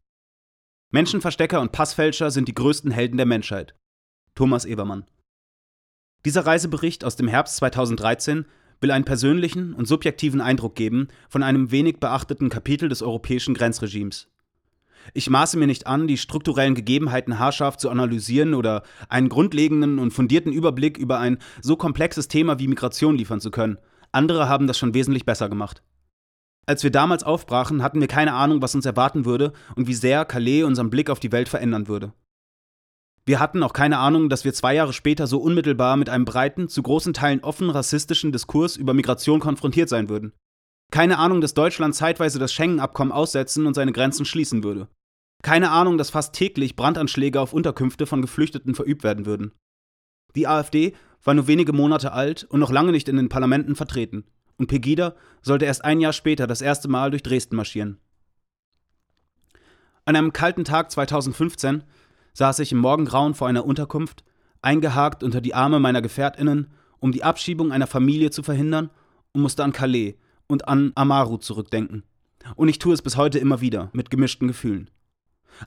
Menschenverstecker 0.92 1.60
und 1.60 1.72
Passfälscher 1.72 2.30
sind 2.30 2.46
die 2.46 2.54
größten 2.54 2.92
Helden 2.92 3.16
der 3.16 3.26
Menschheit. 3.26 3.74
Thomas 4.36 4.64
Ebermann. 4.64 5.06
Dieser 6.24 6.46
Reisebericht 6.46 7.04
aus 7.04 7.16
dem 7.16 7.26
Herbst 7.26 7.56
2013 7.56 8.46
will 8.80 8.92
einen 8.92 9.04
persönlichen 9.04 9.74
und 9.74 9.88
subjektiven 9.88 10.40
Eindruck 10.40 10.76
geben 10.76 11.08
von 11.28 11.42
einem 11.42 11.72
wenig 11.72 11.98
beachteten 11.98 12.48
Kapitel 12.48 12.88
des 12.88 13.02
europäischen 13.02 13.54
Grenzregimes. 13.54 14.28
Ich 15.12 15.28
maße 15.28 15.58
mir 15.58 15.66
nicht 15.66 15.88
an, 15.88 16.06
die 16.06 16.18
strukturellen 16.18 16.76
Gegebenheiten 16.76 17.40
haarscharf 17.40 17.76
zu 17.76 17.90
analysieren 17.90 18.54
oder 18.54 18.84
einen 19.08 19.28
grundlegenden 19.28 19.98
und 19.98 20.12
fundierten 20.12 20.52
Überblick 20.52 20.96
über 20.96 21.18
ein 21.18 21.38
so 21.60 21.74
komplexes 21.74 22.28
Thema 22.28 22.60
wie 22.60 22.68
Migration 22.68 23.16
liefern 23.16 23.40
zu 23.40 23.50
können. 23.50 23.78
Andere 24.12 24.48
haben 24.48 24.68
das 24.68 24.78
schon 24.78 24.94
wesentlich 24.94 25.24
besser 25.24 25.48
gemacht. 25.48 25.82
Als 26.66 26.84
wir 26.84 26.90
damals 26.90 27.24
aufbrachen, 27.24 27.82
hatten 27.82 28.00
wir 28.00 28.08
keine 28.08 28.34
Ahnung, 28.34 28.62
was 28.62 28.74
uns 28.74 28.86
erwarten 28.86 29.24
würde 29.24 29.52
und 29.74 29.88
wie 29.88 29.94
sehr 29.94 30.24
Calais 30.24 30.62
unseren 30.62 30.90
Blick 30.90 31.10
auf 31.10 31.18
die 31.18 31.32
Welt 31.32 31.48
verändern 31.48 31.88
würde. 31.88 32.12
Wir 33.24 33.38
hatten 33.38 33.62
auch 33.62 33.72
keine 33.72 33.98
Ahnung, 33.98 34.28
dass 34.28 34.44
wir 34.44 34.52
zwei 34.52 34.74
Jahre 34.74 34.92
später 34.92 35.26
so 35.26 35.38
unmittelbar 35.38 35.96
mit 35.96 36.08
einem 36.08 36.24
breiten, 36.24 36.68
zu 36.68 36.82
großen 36.82 37.14
Teilen 37.14 37.44
offen 37.44 37.70
rassistischen 37.70 38.32
Diskurs 38.32 38.76
über 38.76 38.94
Migration 38.94 39.40
konfrontiert 39.40 39.88
sein 39.88 40.08
würden. 40.08 40.32
Keine 40.90 41.18
Ahnung, 41.18 41.40
dass 41.40 41.54
Deutschland 41.54 41.94
zeitweise 41.94 42.38
das 42.38 42.52
Schengen-Abkommen 42.52 43.12
aussetzen 43.12 43.66
und 43.66 43.74
seine 43.74 43.92
Grenzen 43.92 44.24
schließen 44.24 44.64
würde. 44.64 44.88
Keine 45.42 45.70
Ahnung, 45.70 45.98
dass 45.98 46.10
fast 46.10 46.34
täglich 46.34 46.76
Brandanschläge 46.76 47.40
auf 47.40 47.52
Unterkünfte 47.52 48.06
von 48.06 48.22
Geflüchteten 48.22 48.74
verübt 48.74 49.02
werden 49.02 49.24
würden. 49.24 49.52
Die 50.36 50.46
AfD 50.46 50.94
war 51.24 51.34
nur 51.34 51.46
wenige 51.46 51.72
Monate 51.72 52.12
alt 52.12 52.44
und 52.44 52.60
noch 52.60 52.70
lange 52.70 52.92
nicht 52.92 53.08
in 53.08 53.16
den 53.16 53.28
Parlamenten 53.28 53.74
vertreten. 53.76 54.24
Und 54.62 54.68
Pegida 54.68 55.16
sollte 55.40 55.64
erst 55.64 55.84
ein 55.84 56.00
Jahr 56.00 56.12
später 56.12 56.46
das 56.46 56.60
erste 56.60 56.86
Mal 56.86 57.10
durch 57.10 57.24
Dresden 57.24 57.56
marschieren. 57.56 57.98
An 60.04 60.14
einem 60.14 60.32
kalten 60.32 60.62
Tag 60.62 60.92
2015 60.92 61.82
saß 62.32 62.60
ich 62.60 62.70
im 62.70 62.78
Morgengrauen 62.78 63.34
vor 63.34 63.48
einer 63.48 63.66
Unterkunft, 63.66 64.22
eingehakt 64.60 65.24
unter 65.24 65.40
die 65.40 65.52
Arme 65.52 65.80
meiner 65.80 66.00
Gefährtinnen, 66.00 66.68
um 67.00 67.10
die 67.10 67.24
Abschiebung 67.24 67.72
einer 67.72 67.88
Familie 67.88 68.30
zu 68.30 68.44
verhindern 68.44 68.90
und 69.32 69.42
musste 69.42 69.64
an 69.64 69.72
Calais 69.72 70.14
und 70.46 70.68
an 70.68 70.92
Amaru 70.94 71.38
zurückdenken. 71.38 72.04
Und 72.54 72.68
ich 72.68 72.78
tue 72.78 72.94
es 72.94 73.02
bis 73.02 73.16
heute 73.16 73.40
immer 73.40 73.60
wieder, 73.60 73.90
mit 73.92 74.10
gemischten 74.10 74.46
Gefühlen. 74.46 74.90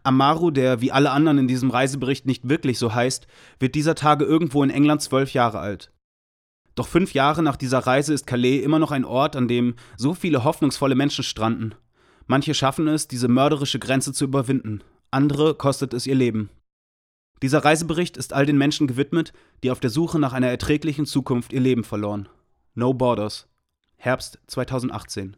Amaru, 0.03 0.51
der 0.51 0.79
wie 0.79 0.93
alle 0.93 1.11
anderen 1.11 1.39
in 1.39 1.47
diesem 1.49 1.69
Reisebericht 1.69 2.25
nicht 2.25 2.47
wirklich 2.47 2.79
so 2.79 2.93
heißt, 2.93 3.27
wird 3.59 3.75
dieser 3.75 3.95
Tage 3.95 4.23
irgendwo 4.23 4.63
in 4.63 4.69
England 4.69 5.01
zwölf 5.01 5.33
Jahre 5.33 5.59
alt. 5.59 5.91
Doch 6.75 6.87
fünf 6.87 7.13
Jahre 7.13 7.41
nach 7.41 7.55
dieser 7.55 7.79
Reise 7.79 8.13
ist 8.13 8.27
Calais 8.27 8.59
immer 8.59 8.79
noch 8.79 8.91
ein 8.91 9.05
Ort, 9.05 9.35
an 9.35 9.47
dem 9.47 9.75
so 9.97 10.13
viele 10.13 10.43
hoffnungsvolle 10.43 10.95
Menschen 10.95 11.23
stranden. 11.23 11.73
Manche 12.27 12.53
schaffen 12.53 12.87
es, 12.87 13.07
diese 13.07 13.27
mörderische 13.27 13.79
Grenze 13.79 14.11
zu 14.11 14.25
überwinden, 14.25 14.83
andere 15.11 15.55
kostet 15.55 15.93
es 15.93 16.05
ihr 16.05 16.15
Leben. 16.15 16.49
Dieser 17.41 17.63
Reisebericht 17.63 18.17
ist 18.17 18.33
all 18.33 18.45
den 18.45 18.57
Menschen 18.57 18.87
gewidmet, 18.87 19.33
die 19.63 19.71
auf 19.71 19.79
der 19.79 19.89
Suche 19.89 20.19
nach 20.19 20.33
einer 20.33 20.47
erträglichen 20.47 21.05
Zukunft 21.05 21.53
ihr 21.53 21.61
Leben 21.61 21.83
verloren. 21.83 22.27
No 22.73 22.93
Borders. 22.93 23.47
Herbst 23.97 24.39
2018 24.47 25.37